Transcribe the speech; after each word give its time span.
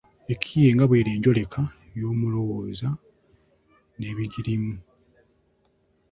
Ekiyiiye 0.33 0.71
nga 0.73 0.85
bw’eri 0.87 1.09
enjoleka 1.15 1.61
y’omulowooza 1.99 2.89
n’ebigulimu. 3.99 4.75